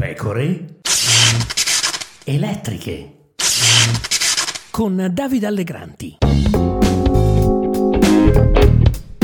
[0.00, 0.78] Pecore
[2.22, 3.32] elettriche
[4.70, 6.18] con Davide Allegranti.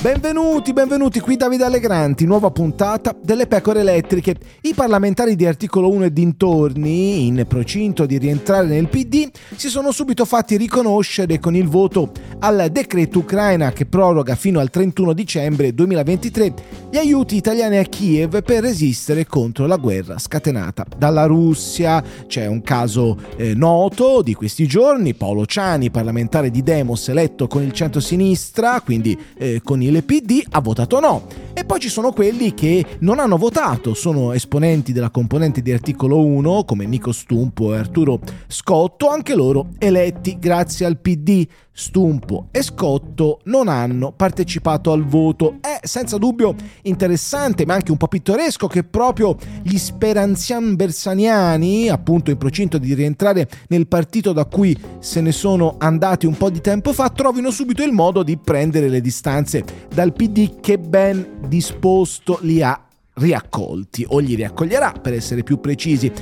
[0.00, 4.36] Benvenuti, benvenuti qui Davide Allegranti, nuova puntata delle pecore elettriche.
[4.60, 9.90] I parlamentari di articolo 1 e dintorni, in procinto di rientrare nel PD, si sono
[9.90, 15.74] subito fatti riconoscere con il voto al decreto Ucraina che proroga fino al 31 dicembre
[15.74, 16.54] 2023
[16.90, 22.02] gli aiuti italiani a Kiev per resistere contro la guerra scatenata dalla Russia.
[22.26, 27.62] C'è un caso eh, noto di questi giorni, Paolo Ciani, parlamentare di Demos eletto con
[27.62, 31.26] il centro-sinistra, quindi eh, con il PD ha votato no.
[31.58, 36.24] E poi ci sono quelli che non hanno votato, sono esponenti della componente di articolo
[36.24, 41.48] 1 come Nico Stumpo e Arturo Scotto, anche loro eletti grazie al PD.
[41.78, 45.58] Stumpo e Scotto non hanno partecipato al voto.
[45.60, 52.32] È senza dubbio interessante, ma anche un po' pittoresco, che proprio gli speranzian bersaniani, appunto
[52.32, 56.60] in procinto di rientrare nel partito da cui se ne sono andati un po' di
[56.60, 59.62] tempo fa, trovino subito il modo di prendere le distanze
[59.94, 62.80] dal PD che ben disposto li ha
[63.14, 66.12] riaccolti, o li riaccoglierà per essere più precisi.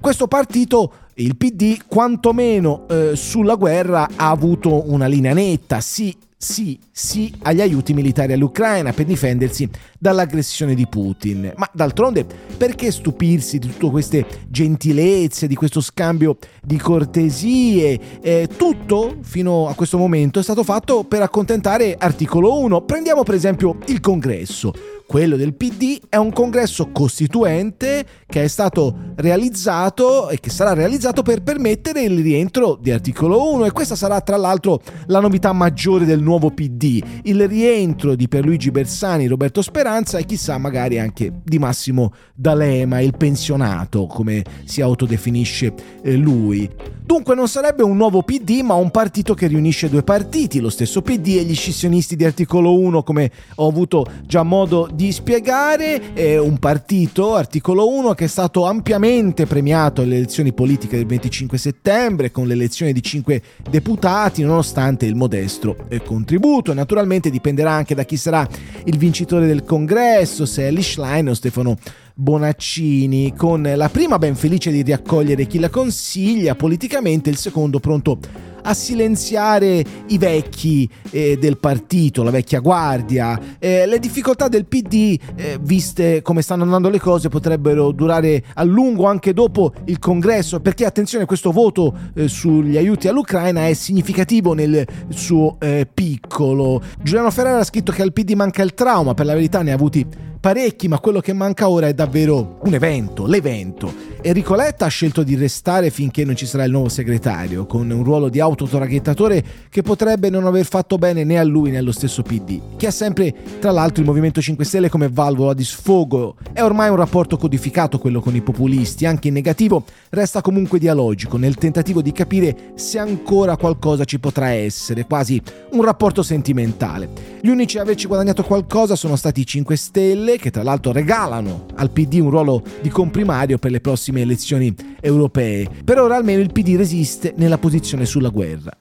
[0.00, 6.78] Questo partito il PD quantomeno eh, sulla guerra ha avuto una linea netta, sì, sì,
[6.92, 11.52] sì agli aiuti militari all'Ucraina per difendersi dall'aggressione di Putin.
[11.56, 12.26] Ma d'altronde
[12.58, 18.20] perché stupirsi di tutte queste gentilezze, di questo scambio di cortesie?
[18.20, 22.82] Eh, tutto fino a questo momento è stato fatto per accontentare articolo 1.
[22.82, 24.74] Prendiamo per esempio il congresso.
[25.06, 31.22] Quello del PD è un congresso costituente che è stato realizzato e che sarà realizzato
[31.22, 36.04] per permettere il rientro di articolo 1 e questa sarà tra l'altro la novità maggiore
[36.04, 41.58] del nuovo PD, il rientro di Pierluigi Bersani, Roberto Speranza e chissà magari anche di
[41.58, 46.68] Massimo D'Alema, il pensionato come si autodefinisce eh, lui.
[47.06, 51.02] Dunque non sarebbe un nuovo PD ma un partito che riunisce due partiti, lo stesso
[51.02, 56.36] PD e gli scissionisti di articolo 1 come ho avuto già modo di spiegare, è
[56.36, 62.32] un partito, articolo 1, che è stato ampiamente premiato alle elezioni politiche del 25 settembre
[62.32, 66.74] con l'elezione di 5 deputati nonostante il modesto eh, contributo.
[66.74, 68.48] Naturalmente dipenderà anche da chi sarà
[68.84, 71.78] il vincitore del congresso, se è Lee Schlein o Stefano
[72.14, 78.18] Bonaccini, con la prima ben felice di riaccogliere chi la consiglia politicamente, il secondo pronto
[78.66, 83.38] a silenziare i vecchi eh, del partito, la vecchia guardia.
[83.58, 88.64] Eh, le difficoltà del PD, eh, viste come stanno andando le cose, potrebbero durare a
[88.64, 94.52] lungo anche dopo il congresso, perché attenzione, questo voto eh, sugli aiuti all'Ucraina è significativo
[94.52, 96.82] nel suo eh, piccolo.
[97.02, 99.74] Giuliano Ferrara ha scritto che al PD manca il trauma, per la verità ne ha
[99.74, 100.04] avuti
[100.46, 103.92] parecchi, ma quello che manca ora è davvero un evento, l'evento.
[104.22, 108.04] Enrico Letta ha scelto di restare finché non ci sarà il nuovo segretario, con un
[108.04, 112.22] ruolo di autotraghettatore che potrebbe non aver fatto bene né a lui né allo stesso
[112.22, 116.36] PD, che ha sempre, tra l'altro, il Movimento 5 Stelle come valvola di sfogo.
[116.52, 121.36] È ormai un rapporto codificato quello con i populisti, anche in negativo, resta comunque dialogico,
[121.36, 125.42] nel tentativo di capire se ancora qualcosa ci potrà essere, quasi
[125.72, 127.36] un rapporto sentimentale.
[127.40, 131.66] Gli unici a averci guadagnato qualcosa sono stati i 5 Stelle, che tra l'altro regalano
[131.74, 135.68] al PD un ruolo di comprimario per le prossime elezioni europee.
[135.84, 138.72] Per ora almeno il PD resiste nella posizione sulla guerra.